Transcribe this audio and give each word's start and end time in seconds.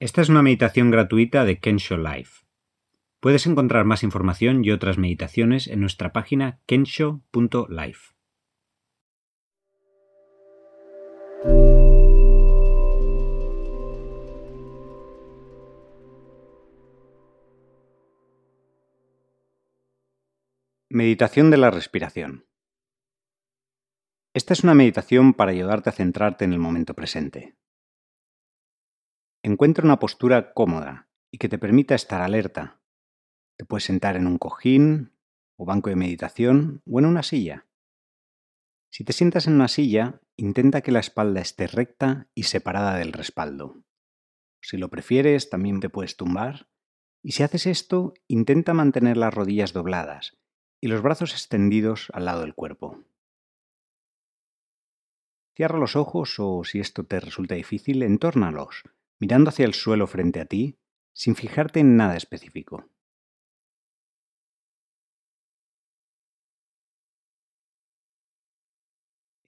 Esta 0.00 0.22
es 0.22 0.28
una 0.28 0.42
meditación 0.42 0.90
gratuita 0.90 1.44
de 1.44 1.60
Kensho 1.60 1.96
Life. 1.96 2.44
Puedes 3.20 3.46
encontrar 3.46 3.84
más 3.84 4.02
información 4.02 4.64
y 4.64 4.72
otras 4.72 4.98
meditaciones 4.98 5.68
en 5.68 5.80
nuestra 5.80 6.12
página 6.12 6.60
kensho.life. 6.66 8.12
Meditación 20.90 21.50
de 21.50 21.56
la 21.56 21.70
respiración. 21.70 22.46
Esta 24.34 24.52
es 24.52 24.64
una 24.64 24.74
meditación 24.74 25.34
para 25.34 25.52
ayudarte 25.52 25.90
a 25.90 25.92
centrarte 25.92 26.44
en 26.44 26.52
el 26.52 26.58
momento 26.58 26.94
presente. 26.94 27.56
Encuentra 29.46 29.84
una 29.84 29.98
postura 29.98 30.54
cómoda 30.54 31.10
y 31.30 31.36
que 31.36 31.50
te 31.50 31.58
permita 31.58 31.94
estar 31.94 32.22
alerta. 32.22 32.80
Te 33.58 33.66
puedes 33.66 33.84
sentar 33.84 34.16
en 34.16 34.26
un 34.26 34.38
cojín 34.38 35.12
o 35.58 35.66
banco 35.66 35.90
de 35.90 35.96
meditación 35.96 36.80
o 36.90 36.98
en 36.98 37.04
una 37.04 37.22
silla. 37.22 37.66
Si 38.90 39.04
te 39.04 39.12
sientas 39.12 39.46
en 39.46 39.52
una 39.52 39.68
silla, 39.68 40.22
intenta 40.38 40.80
que 40.80 40.92
la 40.92 41.00
espalda 41.00 41.42
esté 41.42 41.66
recta 41.66 42.26
y 42.34 42.44
separada 42.44 42.96
del 42.96 43.12
respaldo. 43.12 43.84
Si 44.62 44.78
lo 44.78 44.88
prefieres, 44.88 45.50
también 45.50 45.80
te 45.80 45.90
puedes 45.90 46.16
tumbar. 46.16 46.70
Y 47.22 47.32
si 47.32 47.42
haces 47.42 47.66
esto, 47.66 48.14
intenta 48.26 48.72
mantener 48.72 49.18
las 49.18 49.34
rodillas 49.34 49.74
dobladas 49.74 50.38
y 50.80 50.88
los 50.88 51.02
brazos 51.02 51.32
extendidos 51.32 52.08
al 52.14 52.24
lado 52.24 52.40
del 52.40 52.54
cuerpo. 52.54 53.04
Cierra 55.54 55.78
los 55.78 55.96
ojos 55.96 56.34
o, 56.38 56.64
si 56.64 56.80
esto 56.80 57.04
te 57.04 57.20
resulta 57.20 57.56
difícil, 57.56 58.02
entórnalos 58.02 58.84
mirando 59.18 59.50
hacia 59.50 59.64
el 59.64 59.74
suelo 59.74 60.06
frente 60.06 60.40
a 60.40 60.46
ti, 60.46 60.78
sin 61.12 61.36
fijarte 61.36 61.80
en 61.80 61.96
nada 61.96 62.16
específico. 62.16 62.88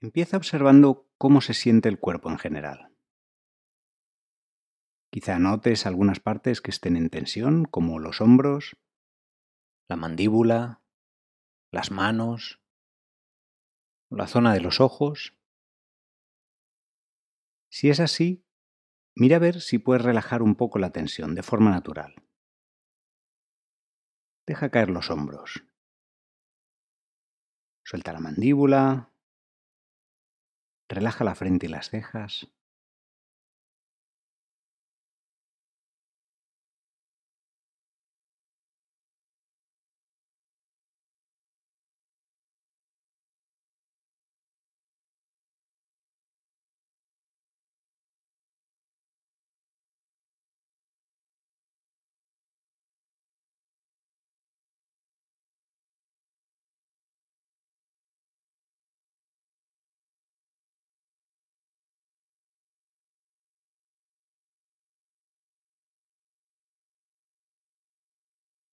Empieza 0.00 0.36
observando 0.36 1.08
cómo 1.18 1.40
se 1.40 1.54
siente 1.54 1.88
el 1.88 1.98
cuerpo 1.98 2.30
en 2.30 2.38
general. 2.38 2.94
Quizá 5.10 5.38
notes 5.38 5.86
algunas 5.86 6.20
partes 6.20 6.60
que 6.60 6.70
estén 6.70 6.96
en 6.96 7.10
tensión, 7.10 7.64
como 7.64 7.98
los 7.98 8.20
hombros, 8.20 8.76
la 9.88 9.96
mandíbula, 9.96 10.82
las 11.72 11.90
manos, 11.90 12.62
la 14.10 14.26
zona 14.26 14.52
de 14.52 14.60
los 14.60 14.80
ojos. 14.80 15.36
Si 17.68 17.88
es 17.90 17.98
así, 17.98 18.45
Mira 19.18 19.36
a 19.36 19.38
ver 19.38 19.62
si 19.62 19.78
puedes 19.78 20.04
relajar 20.04 20.42
un 20.42 20.56
poco 20.56 20.78
la 20.78 20.90
tensión 20.90 21.34
de 21.34 21.42
forma 21.42 21.70
natural. 21.70 22.14
Deja 24.46 24.70
caer 24.70 24.90
los 24.90 25.10
hombros. 25.10 25.64
Suelta 27.82 28.12
la 28.12 28.20
mandíbula. 28.20 29.10
Relaja 30.88 31.24
la 31.24 31.34
frente 31.34 31.64
y 31.64 31.70
las 31.70 31.88
cejas. 31.88 32.46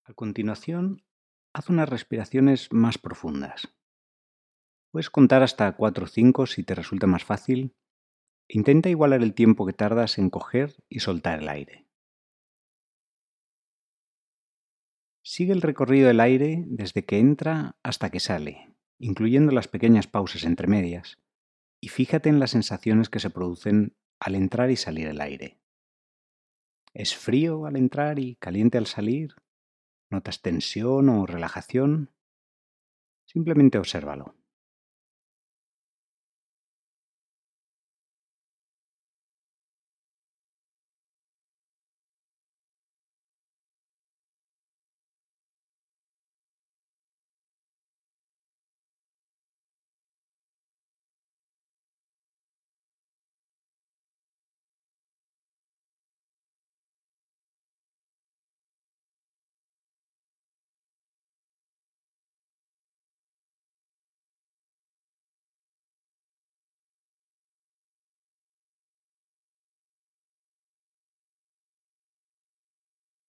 A 0.06 0.12
continuación, 0.12 1.02
haz 1.54 1.70
unas 1.70 1.88
respiraciones 1.88 2.70
más 2.70 2.98
profundas. 2.98 3.74
Puedes 4.90 5.08
contar 5.08 5.42
hasta 5.42 5.74
4 5.74 6.04
o 6.04 6.08
5 6.08 6.46
si 6.46 6.62
te 6.62 6.74
resulta 6.74 7.06
más 7.06 7.24
fácil. 7.24 7.74
Intenta 8.46 8.90
igualar 8.90 9.22
el 9.22 9.32
tiempo 9.32 9.64
que 9.64 9.72
tardas 9.72 10.18
en 10.18 10.28
coger 10.28 10.76
y 10.90 11.00
soltar 11.00 11.38
el 11.38 11.48
aire. 11.48 11.88
Sigue 15.22 15.54
el 15.54 15.62
recorrido 15.62 16.08
del 16.08 16.20
aire 16.20 16.64
desde 16.66 17.06
que 17.06 17.18
entra 17.18 17.78
hasta 17.82 18.10
que 18.10 18.20
sale, 18.20 18.76
incluyendo 18.98 19.52
las 19.52 19.68
pequeñas 19.68 20.06
pausas 20.06 20.44
entre 20.44 20.66
medias, 20.66 21.18
y 21.80 21.88
fíjate 21.88 22.28
en 22.28 22.40
las 22.40 22.50
sensaciones 22.50 23.08
que 23.08 23.20
se 23.20 23.30
producen 23.30 23.96
al 24.20 24.34
entrar 24.34 24.70
y 24.70 24.76
salir 24.76 25.06
el 25.06 25.22
aire. 25.22 25.58
¿Es 26.92 27.16
frío 27.16 27.64
al 27.64 27.76
entrar 27.76 28.18
y 28.18 28.36
caliente 28.36 28.76
al 28.76 28.86
salir? 28.86 29.34
¿Notas 30.14 30.42
tensión 30.42 31.08
o 31.08 31.26
relajación? 31.26 32.14
Simplemente 33.26 33.78
obsérvalo. 33.78 34.36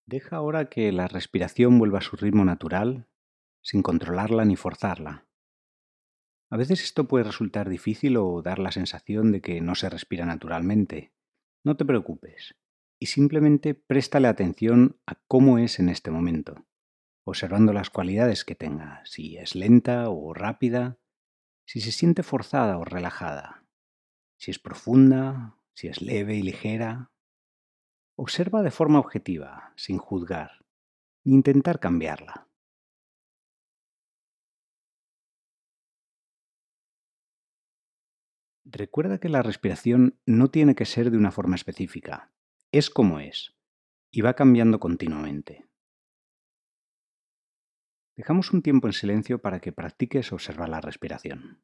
Deja 0.08 0.36
ahora 0.36 0.68
que 0.70 0.92
la 0.92 1.08
respiración 1.08 1.78
vuelva 1.78 1.98
a 1.98 2.02
su 2.02 2.14
ritmo 2.16 2.44
natural, 2.44 3.08
sin 3.60 3.82
controlarla 3.82 4.44
ni 4.44 4.54
forzarla. 4.54 5.26
A 6.48 6.56
veces 6.56 6.84
esto 6.84 7.08
puede 7.08 7.24
resultar 7.24 7.68
difícil 7.68 8.16
o 8.16 8.40
dar 8.40 8.60
la 8.60 8.70
sensación 8.70 9.32
de 9.32 9.40
que 9.40 9.60
no 9.60 9.74
se 9.74 9.90
respira 9.90 10.24
naturalmente. 10.24 11.12
No 11.64 11.76
te 11.76 11.84
preocupes 11.84 12.54
y 13.00 13.06
simplemente 13.06 13.74
préstale 13.74 14.28
atención 14.28 15.00
a 15.06 15.16
cómo 15.26 15.58
es 15.58 15.80
en 15.80 15.88
este 15.88 16.12
momento, 16.12 16.66
observando 17.24 17.72
las 17.72 17.90
cualidades 17.90 18.44
que 18.44 18.54
tenga, 18.54 19.02
si 19.04 19.36
es 19.36 19.54
lenta 19.54 20.08
o 20.08 20.32
rápida, 20.32 20.98
si 21.66 21.80
se 21.80 21.92
siente 21.92 22.22
forzada 22.22 22.78
o 22.78 22.84
relajada, 22.84 23.66
si 24.38 24.52
es 24.52 24.58
profunda, 24.60 25.58
si 25.74 25.88
es 25.88 26.00
leve 26.00 26.36
y 26.36 26.42
ligera, 26.42 27.10
Observa 28.18 28.62
de 28.62 28.70
forma 28.70 28.98
objetiva, 28.98 29.74
sin 29.76 29.98
juzgar, 29.98 30.64
ni 31.22 31.34
intentar 31.34 31.78
cambiarla. 31.78 32.48
Recuerda 38.64 39.18
que 39.18 39.28
la 39.28 39.42
respiración 39.42 40.18
no 40.24 40.50
tiene 40.50 40.74
que 40.74 40.86
ser 40.86 41.10
de 41.10 41.18
una 41.18 41.30
forma 41.30 41.56
específica, 41.56 42.32
es 42.72 42.88
como 42.88 43.20
es, 43.20 43.54
y 44.10 44.22
va 44.22 44.32
cambiando 44.32 44.80
continuamente. 44.80 45.68
Dejamos 48.16 48.50
un 48.54 48.62
tiempo 48.62 48.86
en 48.86 48.94
silencio 48.94 49.42
para 49.42 49.60
que 49.60 49.72
practiques 49.72 50.32
observar 50.32 50.70
la 50.70 50.80
respiración. 50.80 51.62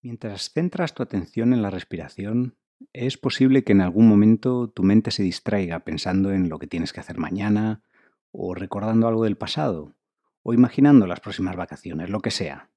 Mientras 0.00 0.50
centras 0.50 0.94
tu 0.94 1.02
atención 1.02 1.52
en 1.52 1.60
la 1.60 1.70
respiración, 1.70 2.56
es 2.92 3.18
posible 3.18 3.64
que 3.64 3.72
en 3.72 3.80
algún 3.80 4.08
momento 4.08 4.68
tu 4.70 4.84
mente 4.84 5.10
se 5.10 5.24
distraiga 5.24 5.80
pensando 5.80 6.32
en 6.32 6.48
lo 6.48 6.60
que 6.60 6.68
tienes 6.68 6.92
que 6.92 7.00
hacer 7.00 7.18
mañana, 7.18 7.82
o 8.30 8.54
recordando 8.54 9.08
algo 9.08 9.24
del 9.24 9.36
pasado, 9.36 9.96
o 10.42 10.54
imaginando 10.54 11.08
las 11.08 11.18
próximas 11.18 11.56
vacaciones, 11.56 12.10
lo 12.10 12.20
que 12.20 12.30
sea. 12.30 12.70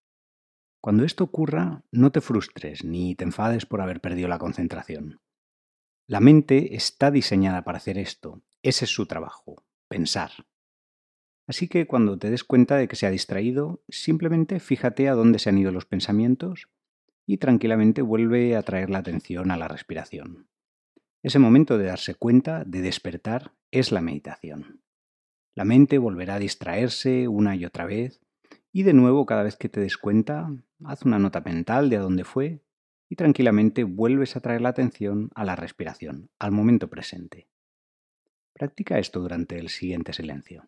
Cuando 0.81 1.03
esto 1.03 1.24
ocurra, 1.24 1.84
no 1.91 2.12
te 2.12 2.22
frustres 2.22 2.84
ni 2.84 3.13
te 3.13 3.24
enfades 3.24 3.67
por 3.67 3.81
haber 3.81 4.01
perdido 4.01 4.27
la 4.27 4.39
concentración. 4.39 5.22
La 6.07 6.22
mente 6.22 6.75
está 6.75 7.12
diseñada 7.12 7.63
para 7.63 7.77
hacer 7.77 8.00
esto, 8.00 8.41
ese 8.63 8.86
es 8.86 8.91
su 8.91 9.05
trabajo, 9.05 9.63
pensar. 9.88 10.31
Así 11.45 11.67
que 11.67 11.86
cuando 11.86 12.17
te 12.17 12.31
des 12.31 12.43
cuenta 12.43 12.77
de 12.77 12.88
que 12.88 12.95
se 12.95 13.05
ha 13.05 13.12
distraído, 13.12 13.84
simplemente 13.89 14.60
fíjate 14.60 15.07
a 15.07 15.13
dónde 15.13 15.38
se 15.38 15.50
han 15.50 15.60
ido 15.60 15.72
los 15.72 15.86
pensamientos 15.86 16.69
y 17.31 17.38
tranquilamente 17.38 18.01
vuelve 18.01 18.57
a 18.57 18.61
traer 18.61 18.89
la 18.89 18.97
atención 18.97 19.51
a 19.51 19.57
la 19.57 19.69
respiración. 19.69 20.50
Ese 21.23 21.39
momento 21.39 21.77
de 21.77 21.85
darse 21.85 22.13
cuenta, 22.13 22.65
de 22.65 22.81
despertar, 22.81 23.53
es 23.71 23.93
la 23.93 24.01
meditación. 24.01 24.81
La 25.55 25.63
mente 25.63 25.97
volverá 25.97 26.35
a 26.35 26.39
distraerse 26.39 27.29
una 27.29 27.55
y 27.55 27.63
otra 27.63 27.85
vez 27.85 28.19
y 28.73 28.83
de 28.83 28.91
nuevo 28.91 29.25
cada 29.25 29.43
vez 29.43 29.55
que 29.55 29.69
te 29.69 29.79
des 29.79 29.97
cuenta, 29.97 30.51
haz 30.83 31.03
una 31.03 31.19
nota 31.19 31.39
mental 31.39 31.89
de 31.89 31.95
a 31.95 32.01
dónde 32.01 32.25
fue 32.25 32.65
y 33.07 33.15
tranquilamente 33.15 33.85
vuelves 33.85 34.35
a 34.35 34.41
traer 34.41 34.59
la 34.59 34.69
atención 34.69 35.31
a 35.33 35.45
la 35.45 35.55
respiración, 35.55 36.31
al 36.38 36.51
momento 36.51 36.89
presente. 36.89 37.47
Practica 38.51 39.00
esto 39.00 39.21
durante 39.21 39.57
el 39.57 39.69
siguiente 39.69 40.11
silencio. 40.11 40.67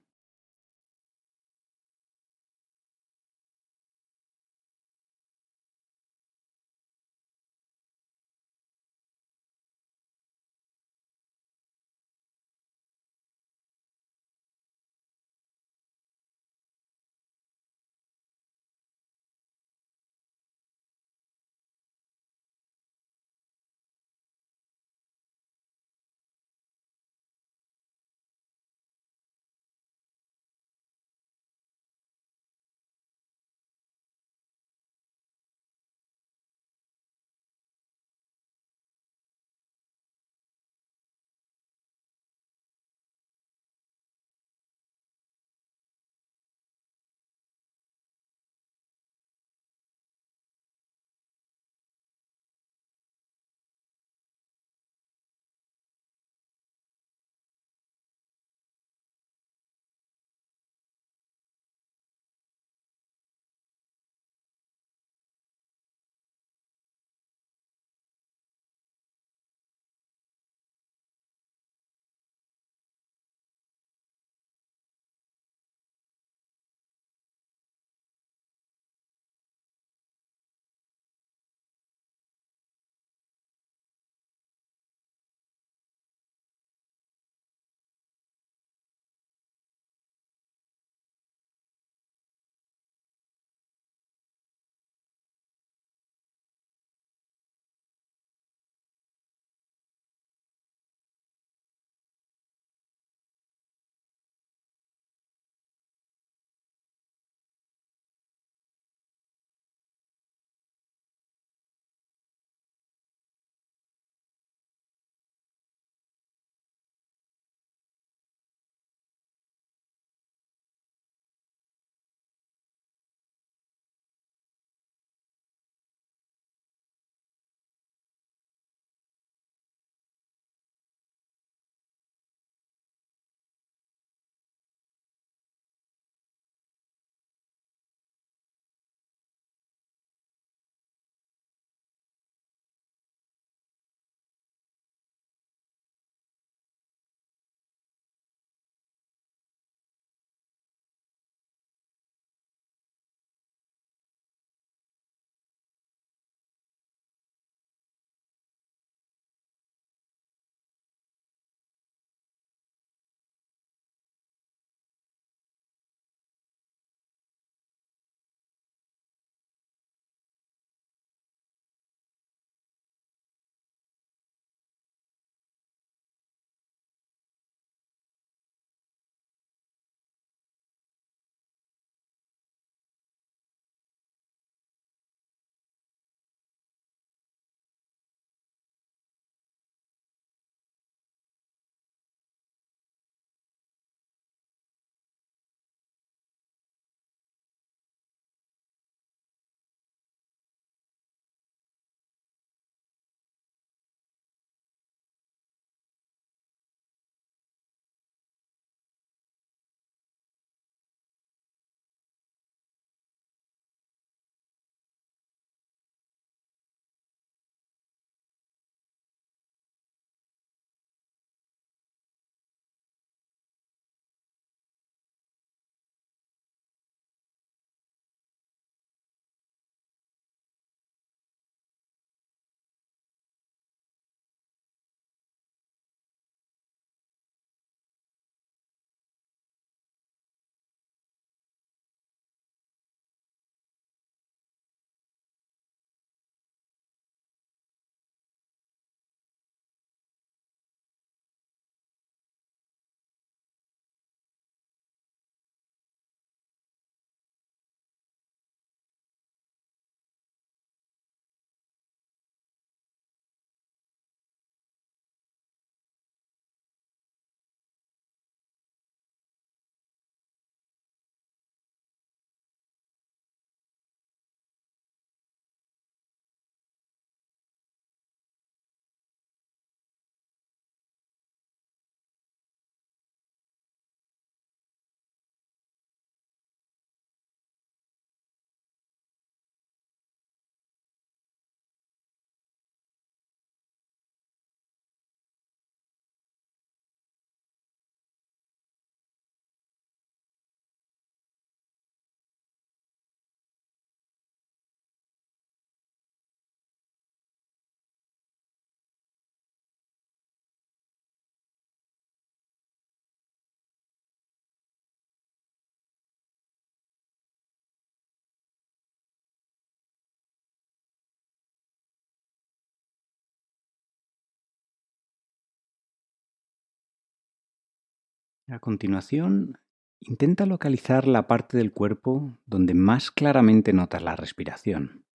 A 328.54 328.60
continuación, 328.60 329.58
intenta 330.00 330.46
localizar 330.46 331.08
la 331.08 331.26
parte 331.26 331.58
del 331.58 331.74
cuerpo 331.74 332.38
donde 332.46 332.76
más 332.76 333.10
claramente 333.10 333.74
notas 333.74 334.04
la 334.04 334.16
respiración. 334.16 335.06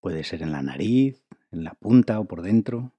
Puede 0.00 0.22
ser 0.22 0.42
en 0.42 0.52
la 0.52 0.62
nariz, 0.62 1.26
en 1.50 1.64
la 1.64 1.74
punta 1.74 2.20
o 2.20 2.26
por 2.26 2.42
dentro, 2.42 2.92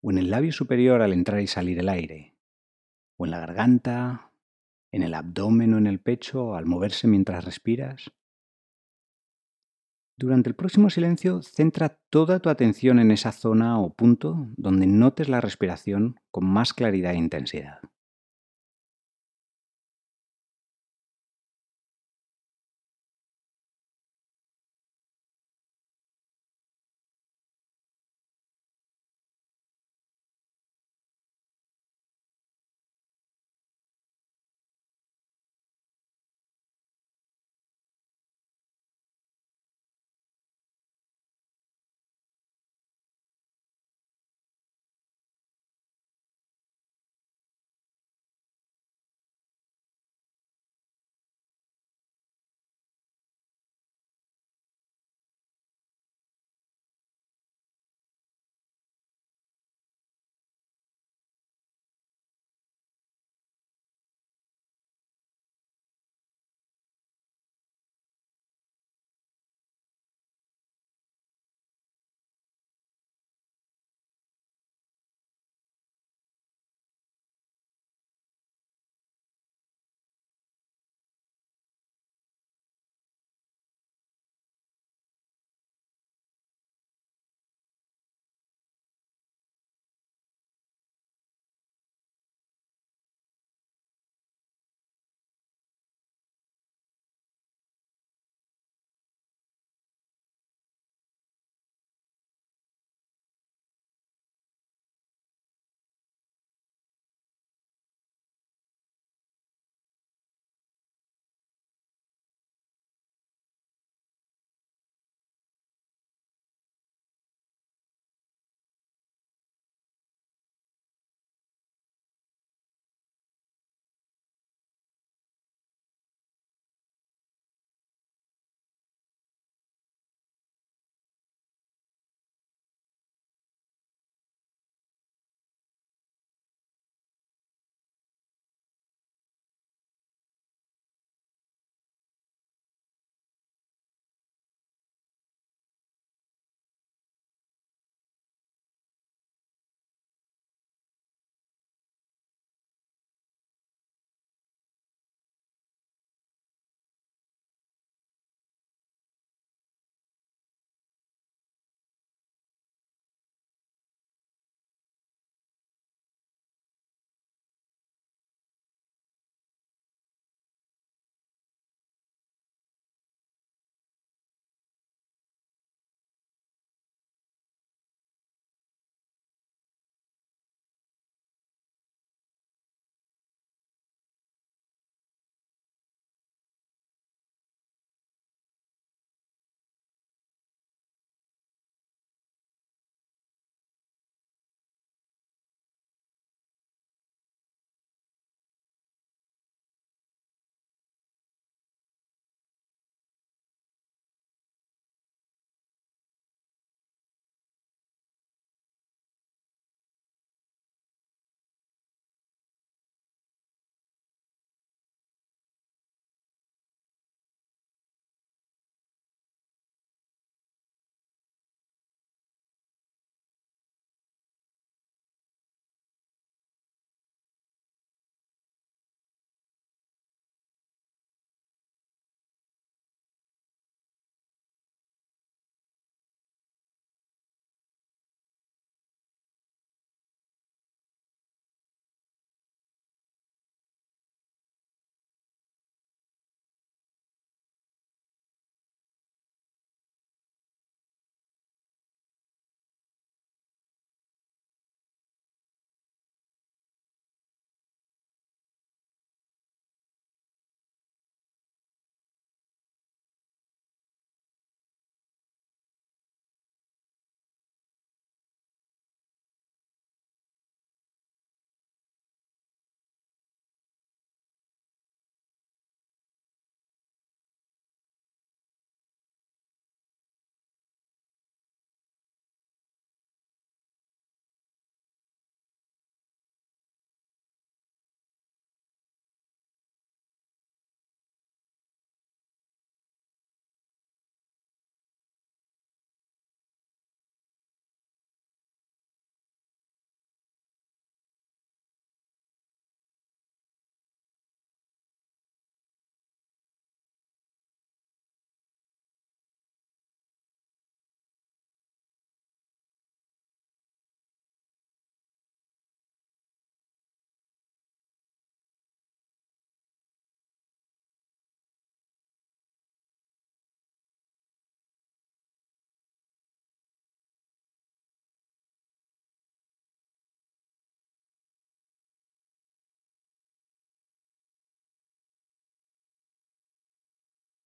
o 0.00 0.10
en 0.10 0.16
el 0.16 0.30
labio 0.30 0.52
superior 0.52 1.02
al 1.02 1.12
entrar 1.12 1.42
y 1.42 1.48
salir 1.48 1.78
el 1.80 1.90
aire, 1.90 2.34
o 3.18 3.26
en 3.26 3.32
la 3.32 3.40
garganta, 3.40 4.32
en 4.90 5.02
el 5.02 5.12
abdomen 5.12 5.74
o 5.74 5.76
en 5.76 5.86
el 5.86 6.00
pecho 6.00 6.54
al 6.54 6.64
moverse 6.64 7.06
mientras 7.06 7.44
respiras. 7.44 8.10
Durante 10.16 10.48
el 10.48 10.56
próximo 10.56 10.88
silencio, 10.88 11.42
centra 11.42 11.98
toda 12.08 12.40
tu 12.40 12.48
atención 12.48 13.00
en 13.00 13.10
esa 13.10 13.32
zona 13.32 13.78
o 13.78 13.92
punto 13.92 14.46
donde 14.56 14.86
notes 14.86 15.28
la 15.28 15.42
respiración 15.42 16.18
con 16.30 16.46
más 16.46 16.72
claridad 16.72 17.12
e 17.12 17.18
intensidad. 17.18 17.80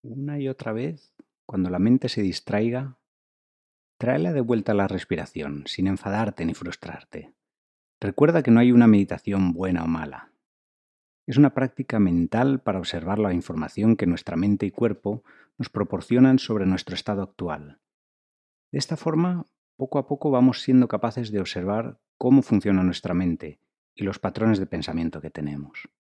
Una 0.03 0.39
y 0.39 0.49
otra 0.49 0.73
vez, 0.73 1.15
cuando 1.45 1.69
la 1.69 1.79
mente 1.79 2.09
se 2.09 2.23
distraiga, 2.23 2.99
tráela 3.99 4.33
de 4.33 4.41
vuelta 4.41 4.73
a 4.73 4.75
la 4.75 4.89
respiración, 4.89 5.65
sin 5.67 5.87
enfadarte 5.87 6.47
ni 6.47 6.55
frustrarte. 6.55 7.35
Recuerda 8.01 8.43
que 8.43 8.51
no 8.51 8.61
hay 8.61 8.73
una 8.73 8.87
meditación 8.87 9.53
buena 9.53 9.85
o 9.85 9.87
mala. 9.87 10.33
Es 11.27 11.37
una 11.37 11.53
práctica 11.53 12.01
mental 12.01 12.63
para 12.63 12.79
observar 12.79 13.19
la 13.19 13.35
información 13.35 13.95
que 13.95 14.07
nuestra 14.07 14.37
mente 14.37 14.65
y 14.65 14.71
cuerpo 14.71 15.23
nos 15.59 15.69
proporcionan 15.69 16.39
sobre 16.39 16.65
nuestro 16.65 16.95
estado 16.95 17.21
actual. 17.21 17.79
De 18.73 18.79
esta 18.79 18.97
forma, 18.97 19.45
poco 19.77 19.99
a 19.99 20.09
poco 20.09 20.31
vamos 20.31 20.63
siendo 20.63 20.89
capaces 20.89 21.31
de 21.31 21.41
observar 21.41 22.01
cómo 22.17 22.41
funciona 22.41 22.83
nuestra 22.83 23.13
mente 23.13 23.61
y 23.95 24.05
los 24.05 24.19
patrones 24.19 24.59
de 24.59 24.67
pensamiento 24.67 25.21
que 25.21 25.31
tenemos. 25.31 25.91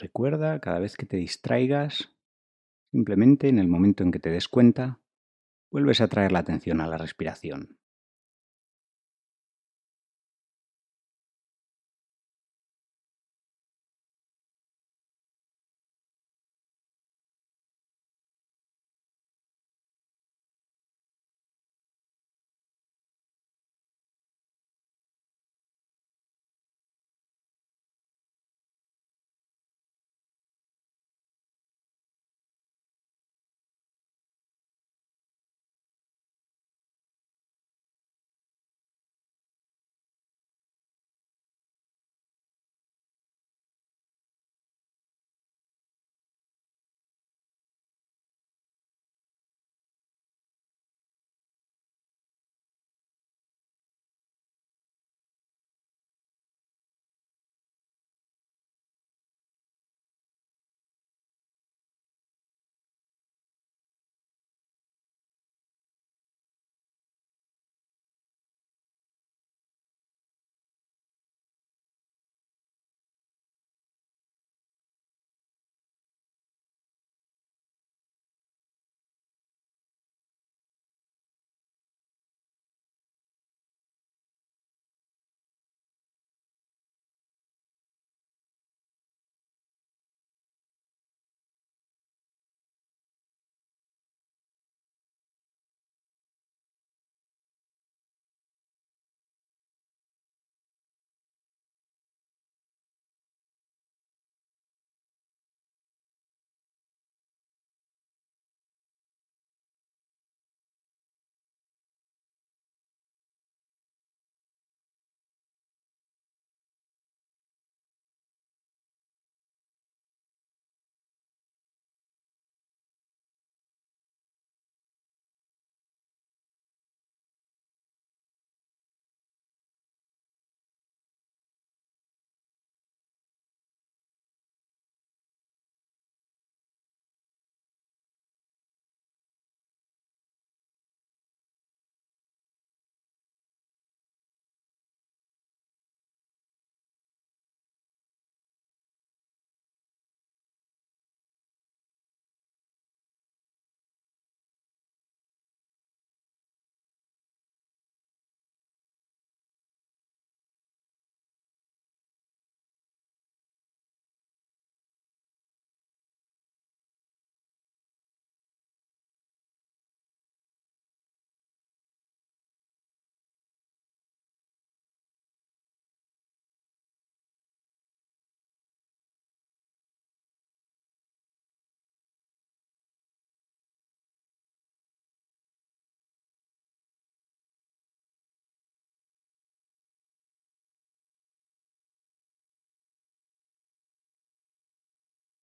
Recuerda 0.00 0.60
cada 0.60 0.78
vez 0.78 0.96
que 0.96 1.06
te 1.06 1.16
distraigas, 1.16 2.16
simplemente 2.92 3.48
en 3.48 3.58
el 3.58 3.66
momento 3.66 4.04
en 4.04 4.12
que 4.12 4.20
te 4.20 4.30
des 4.30 4.46
cuenta, 4.46 5.00
vuelves 5.72 6.00
a 6.00 6.06
traer 6.06 6.30
la 6.30 6.38
atención 6.38 6.80
a 6.80 6.86
la 6.86 6.98
respiración. 6.98 7.78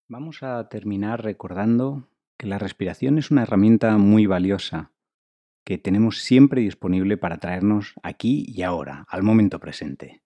Vamos 0.08 0.44
a 0.44 0.70
terminar 0.70 1.24
recordando 1.24 2.08
que 2.38 2.46
la 2.46 2.60
respiración 2.60 3.18
es 3.18 3.32
una 3.32 3.41
herramienta 3.41 3.98
muy 3.98 4.28
valiosa 4.28 4.91
que 5.63 5.80
tenemos 5.80 6.22
siempre 6.22 6.62
disponible 6.62 7.18
para 7.18 7.39
traernos 7.39 7.96
aquí 8.04 8.46
y 8.48 8.62
ahora, 8.62 9.08
al 9.10 9.24
momento 9.24 9.60
presente, 9.60 10.22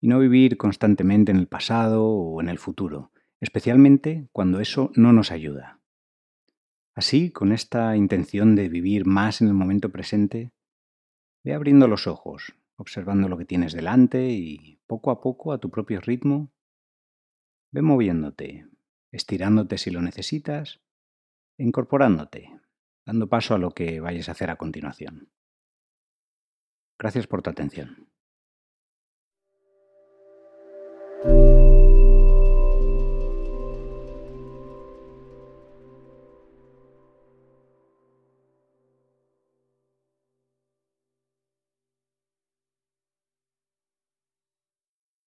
y 0.00 0.08
no 0.08 0.18
vivir 0.18 0.56
constantemente 0.56 1.30
en 1.30 1.38
el 1.38 1.46
pasado 1.46 2.04
o 2.04 2.40
en 2.40 2.48
el 2.48 2.58
futuro, 2.58 3.12
especialmente 3.38 4.28
cuando 4.32 4.58
eso 4.58 4.90
no 4.96 5.12
nos 5.12 5.30
ayuda. 5.30 5.80
Así, 6.96 7.30
con 7.30 7.52
esta 7.52 7.96
intención 7.96 8.56
de 8.56 8.68
vivir 8.68 9.06
más 9.06 9.40
en 9.40 9.46
el 9.46 9.54
momento 9.54 9.90
presente, 9.90 10.50
ve 11.44 11.54
abriendo 11.54 11.86
los 11.86 12.08
ojos, 12.08 12.56
observando 12.74 13.28
lo 13.28 13.38
que 13.38 13.44
tienes 13.44 13.74
delante 13.74 14.30
y 14.30 14.80
poco 14.88 15.12
a 15.12 15.20
poco, 15.20 15.52
a 15.52 15.58
tu 15.58 15.70
propio 15.70 16.00
ritmo, 16.00 16.52
ve 17.70 17.80
moviéndote, 17.80 18.66
estirándote 19.14 19.78
si 19.78 19.90
lo 19.90 20.02
necesitas, 20.02 20.80
incorporándote, 21.56 22.60
dando 23.06 23.28
paso 23.28 23.54
a 23.54 23.58
lo 23.58 23.70
que 23.70 24.00
vayas 24.00 24.28
a 24.28 24.32
hacer 24.32 24.50
a 24.50 24.56
continuación. 24.56 25.30
Gracias 26.98 27.26
por 27.26 27.42
tu 27.42 27.50
atención. 27.50 28.13